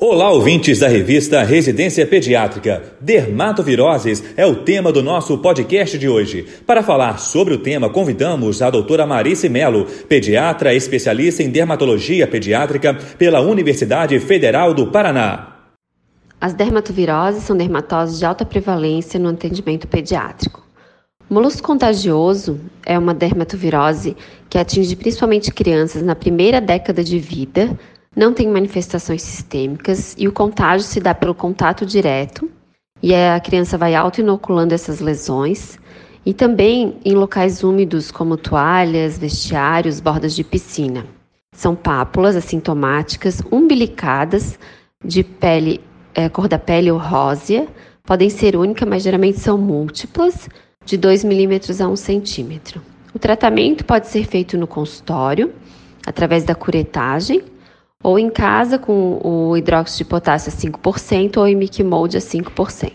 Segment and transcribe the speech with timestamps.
[0.00, 2.94] Olá, ouvintes da revista Residência Pediátrica.
[3.00, 6.46] Dermatoviroses é o tema do nosso podcast de hoje.
[6.64, 12.94] Para falar sobre o tema, convidamos a doutora Marice Melo, pediatra especialista em dermatologia pediátrica
[13.18, 15.56] pela Universidade Federal do Paraná.
[16.40, 20.64] As dermatoviroses são dermatoses de alta prevalência no atendimento pediátrico.
[21.28, 24.16] O molusco contagioso é uma dermatovirose
[24.48, 27.76] que atinge principalmente crianças na primeira década de vida,
[28.16, 32.50] não tem manifestações sistêmicas e o contágio se dá pelo contato direto
[33.02, 35.78] e a criança vai auto-inoculando essas lesões
[36.26, 41.06] e também em locais úmidos como toalhas, vestiários, bordas de piscina.
[41.54, 44.58] São pápulas assintomáticas umbilicadas
[45.04, 45.80] de pele,
[46.14, 47.66] é, cor da pele ou rósea,
[48.04, 50.48] podem ser únicas, mas geralmente são múltiplas,
[50.84, 52.80] de 2 milímetros a 1 centímetro.
[53.14, 55.52] O tratamento pode ser feito no consultório,
[56.06, 57.42] através da curetagem,
[58.02, 62.92] ou em casa com o hidróxido de potássio a 5% ou imicmold a 5%.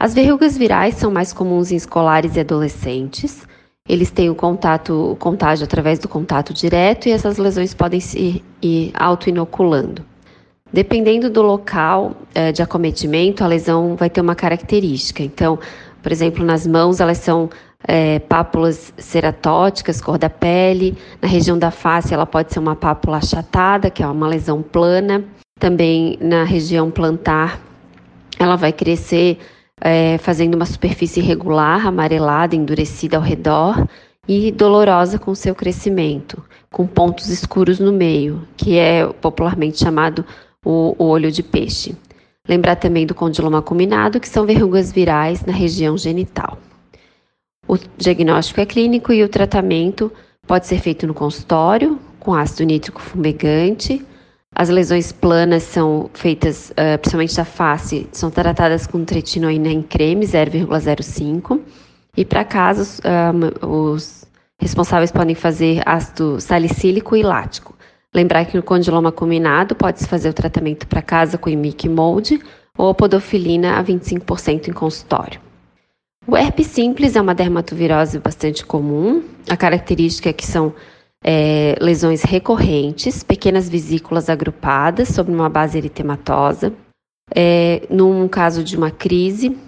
[0.00, 3.46] As verrugas virais são mais comuns em escolares e adolescentes.
[3.86, 8.42] Eles têm o contato, o contágio através do contato direto e essas lesões podem se
[8.62, 10.04] ir auto-inoculando.
[10.72, 15.22] Dependendo do local é, de acometimento, a lesão vai ter uma característica.
[15.22, 15.58] Então,
[16.02, 17.50] por exemplo, nas mãos, elas são
[17.86, 20.96] é, pápulas ceratóticas, cor da pele.
[21.20, 25.24] Na região da face, ela pode ser uma pápula achatada, que é uma lesão plana.
[25.58, 27.60] Também na região plantar,
[28.38, 29.38] ela vai crescer
[29.80, 33.86] é, fazendo uma superfície irregular, amarelada, endurecida ao redor
[34.28, 40.24] e dolorosa com seu crescimento, com pontos escuros no meio, que é popularmente chamado
[40.64, 41.96] o, o olho de peixe.
[42.48, 46.58] Lembrar também do condiloma acuminado, que são verrugas virais na região genital.
[47.70, 50.10] O diagnóstico é clínico e o tratamento
[50.44, 54.04] pode ser feito no consultório, com ácido nítrico fumegante.
[54.52, 60.26] As lesões planas são feitas, uh, principalmente da face, são tratadas com tretinoína em creme
[60.26, 61.60] 0,05.
[62.16, 64.24] E para casos, uh, os
[64.58, 67.76] responsáveis podem fazer ácido salicílico e lático.
[68.12, 72.42] Lembrar que no condiloma combinado pode-se fazer o tratamento para casa com imic mold
[72.76, 75.49] ou podofilina a 25% em consultório.
[76.30, 79.20] O herpes simples é uma dermatovirose bastante comum.
[79.48, 80.72] A característica é que são
[81.24, 86.72] é, lesões recorrentes, pequenas vesículas agrupadas sobre uma base eritematosa.
[87.34, 89.58] É, num caso de uma crise,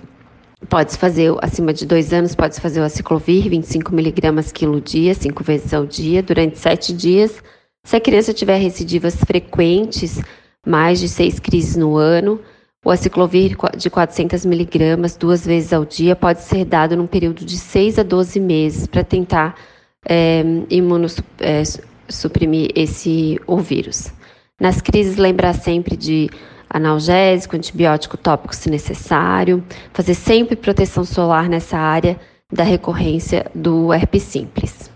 [0.69, 5.43] pode-se fazer, acima de dois anos, pode-se fazer o aciclovir, 25 miligramas quilo dia, cinco
[5.43, 7.43] vezes ao dia, durante sete dias.
[7.85, 10.23] Se a criança tiver recidivas frequentes,
[10.65, 12.41] mais de seis crises no ano,
[12.85, 17.57] o aciclovir de 400 miligramas duas vezes ao dia pode ser dado num período de
[17.57, 19.55] 6 a 12 meses para tentar
[20.05, 24.13] é, imunossuprimir é, esse o vírus.
[24.61, 26.29] Nas crises, lembrar sempre de
[26.69, 32.19] analgésico, antibiótico tópico se necessário, fazer sempre proteção solar nessa área
[32.53, 34.91] da recorrência do herpes simples.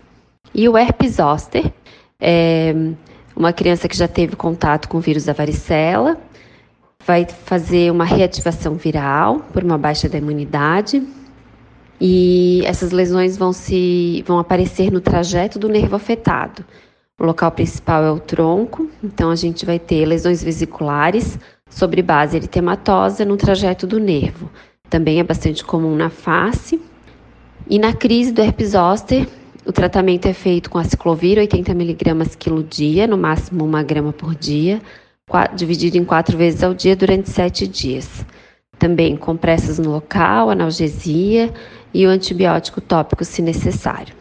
[0.53, 1.71] E o herpes zoster
[2.19, 2.73] é
[3.35, 6.17] uma criança que já teve contato com o vírus da varicela,
[7.07, 11.01] vai fazer uma reativação viral por uma baixa da imunidade.
[11.99, 16.65] E essas lesões vão se vão aparecer no trajeto do nervo afetado.
[17.17, 22.35] O local principal é o tronco, então a gente vai ter lesões vesiculares sobre base
[22.35, 24.51] eritematosa no trajeto do nervo.
[24.89, 26.79] Também é bastante comum na face.
[27.69, 29.27] E na crise do herpes zoster,
[29.65, 34.35] o tratamento é feito com aciclovir 80 mg quilo dia, no máximo 1 grama por
[34.35, 34.79] dia,
[35.55, 38.25] dividido em quatro vezes ao dia durante sete dias.
[38.79, 41.51] Também compressas no local, analgesia
[41.93, 44.15] e o antibiótico tópico se necessário.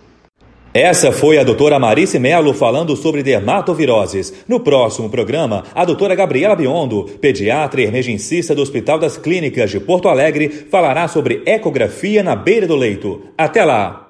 [0.75, 4.45] Essa foi a doutora Marice Melo falando sobre dermatoviroses.
[4.47, 9.81] No próximo programa, a doutora Gabriela Biondo, pediatra e emergencista do Hospital das Clínicas de
[9.81, 13.23] Porto Alegre, falará sobre ecografia na beira do leito.
[13.39, 14.06] Até lá!